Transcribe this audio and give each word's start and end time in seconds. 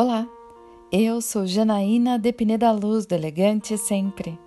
Olá, 0.00 0.28
eu 0.92 1.20
sou 1.20 1.44
Janaína 1.44 2.20
de 2.20 2.32
Pineda 2.32 2.70
Luz, 2.70 3.04
do 3.04 3.16
Elegante 3.16 3.76
Sempre, 3.76 4.38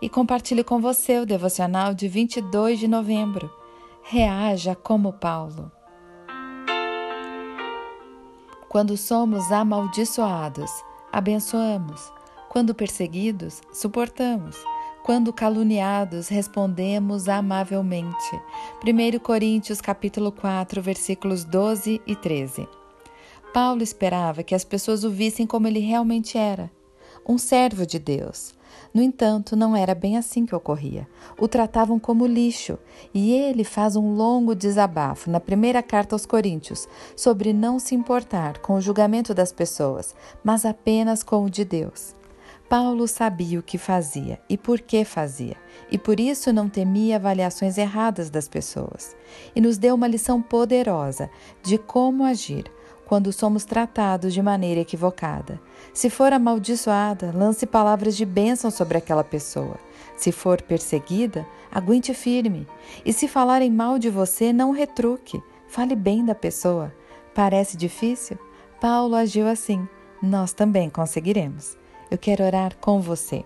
e 0.00 0.08
compartilho 0.08 0.64
com 0.64 0.80
você 0.80 1.18
o 1.18 1.26
devocional 1.26 1.92
de 1.92 2.06
22 2.06 2.78
de 2.78 2.86
novembro. 2.86 3.50
Reaja 4.04 4.76
como 4.76 5.12
Paulo. 5.12 5.72
Quando 8.68 8.96
somos 8.96 9.50
amaldiçoados, 9.50 10.70
abençoamos. 11.12 12.12
Quando 12.48 12.72
perseguidos, 12.72 13.60
suportamos. 13.72 14.56
Quando 15.02 15.32
caluniados, 15.32 16.28
respondemos 16.28 17.28
amavelmente. 17.28 18.40
1 18.86 19.18
Coríntios 19.18 19.80
capítulo 19.80 20.30
4, 20.30 20.80
versículos 20.80 21.42
12 21.42 22.00
e 22.06 22.14
13. 22.14 22.79
Paulo 23.52 23.82
esperava 23.82 24.44
que 24.44 24.54
as 24.54 24.64
pessoas 24.64 25.02
o 25.02 25.10
vissem 25.10 25.44
como 25.44 25.66
ele 25.66 25.80
realmente 25.80 26.38
era, 26.38 26.70
um 27.28 27.36
servo 27.36 27.84
de 27.84 27.98
Deus. 27.98 28.54
No 28.94 29.02
entanto, 29.02 29.56
não 29.56 29.74
era 29.74 29.92
bem 29.92 30.16
assim 30.16 30.46
que 30.46 30.54
ocorria. 30.54 31.08
O 31.38 31.48
tratavam 31.48 31.98
como 31.98 32.26
lixo, 32.26 32.78
e 33.12 33.32
ele 33.32 33.64
faz 33.64 33.96
um 33.96 34.14
longo 34.14 34.54
desabafo 34.54 35.28
na 35.28 35.40
primeira 35.40 35.82
carta 35.82 36.14
aos 36.14 36.24
Coríntios 36.24 36.88
sobre 37.16 37.52
não 37.52 37.80
se 37.80 37.94
importar 37.94 38.58
com 38.58 38.74
o 38.74 38.80
julgamento 38.80 39.34
das 39.34 39.52
pessoas, 39.52 40.14
mas 40.44 40.64
apenas 40.64 41.24
com 41.24 41.44
o 41.44 41.50
de 41.50 41.64
Deus. 41.64 42.14
Paulo 42.68 43.08
sabia 43.08 43.58
o 43.58 43.64
que 43.64 43.78
fazia 43.78 44.40
e 44.48 44.56
por 44.56 44.80
que 44.80 45.04
fazia, 45.04 45.56
e 45.90 45.98
por 45.98 46.20
isso 46.20 46.52
não 46.52 46.68
temia 46.68 47.16
avaliações 47.16 47.76
erradas 47.76 48.30
das 48.30 48.46
pessoas. 48.46 49.16
E 49.56 49.60
nos 49.60 49.76
deu 49.76 49.96
uma 49.96 50.06
lição 50.06 50.40
poderosa 50.40 51.28
de 51.64 51.78
como 51.78 52.24
agir 52.24 52.70
quando 53.10 53.32
somos 53.32 53.64
tratados 53.64 54.32
de 54.32 54.40
maneira 54.40 54.82
equivocada. 54.82 55.60
Se 55.92 56.08
for 56.08 56.32
amaldiçoada, 56.32 57.32
lance 57.34 57.66
palavras 57.66 58.16
de 58.16 58.24
bênção 58.24 58.70
sobre 58.70 58.96
aquela 58.98 59.24
pessoa. 59.24 59.80
Se 60.16 60.30
for 60.30 60.62
perseguida, 60.62 61.44
aguente 61.72 62.14
firme. 62.14 62.68
E 63.04 63.12
se 63.12 63.26
falarem 63.26 63.68
mal 63.68 63.98
de 63.98 64.08
você, 64.08 64.52
não 64.52 64.70
retruque. 64.70 65.42
Fale 65.66 65.96
bem 65.96 66.24
da 66.24 66.36
pessoa. 66.36 66.94
Parece 67.34 67.76
difícil? 67.76 68.38
Paulo 68.80 69.16
agiu 69.16 69.48
assim. 69.48 69.88
Nós 70.22 70.52
também 70.52 70.88
conseguiremos. 70.88 71.76
Eu 72.12 72.16
quero 72.16 72.44
orar 72.44 72.76
com 72.76 73.00
você. 73.00 73.44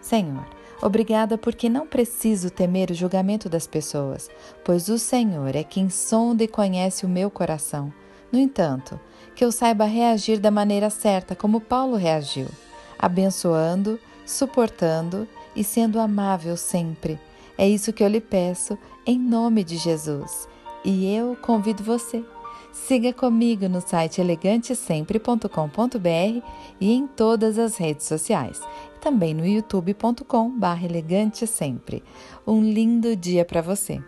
Senhor, 0.00 0.48
obrigada 0.82 1.38
porque 1.38 1.68
não 1.68 1.86
preciso 1.86 2.50
temer 2.50 2.90
o 2.90 2.94
julgamento 2.94 3.48
das 3.48 3.68
pessoas, 3.68 4.28
pois 4.64 4.88
o 4.88 4.98
Senhor 4.98 5.54
é 5.54 5.62
quem 5.62 5.88
sonda 5.88 6.42
e 6.42 6.48
conhece 6.48 7.06
o 7.06 7.08
meu 7.08 7.30
coração. 7.30 8.01
No 8.32 8.38
entanto, 8.38 8.98
que 9.34 9.44
eu 9.44 9.52
saiba 9.52 9.84
reagir 9.84 10.40
da 10.40 10.50
maneira 10.50 10.88
certa, 10.88 11.36
como 11.36 11.60
Paulo 11.60 11.96
reagiu, 11.96 12.46
abençoando, 12.98 14.00
suportando 14.24 15.28
e 15.54 15.62
sendo 15.62 16.00
amável 16.00 16.56
sempre. 16.56 17.20
É 17.58 17.68
isso 17.68 17.92
que 17.92 18.02
eu 18.02 18.08
lhe 18.08 18.22
peço, 18.22 18.78
em 19.06 19.18
nome 19.18 19.62
de 19.62 19.76
Jesus. 19.76 20.48
E 20.82 21.14
eu 21.14 21.36
convido 21.36 21.82
você. 21.82 22.24
Siga 22.72 23.12
comigo 23.12 23.68
no 23.68 23.82
site 23.82 24.18
elegantesempre.com.br 24.20 26.42
e 26.80 26.92
em 26.92 27.06
todas 27.06 27.58
as 27.58 27.76
redes 27.76 28.06
sociais. 28.06 28.62
Também 29.00 29.34
no 29.34 29.46
youtube.com/elegantesempre. 29.46 32.02
Um 32.46 32.62
lindo 32.62 33.14
dia 33.14 33.44
para 33.44 33.60
você. 33.60 34.02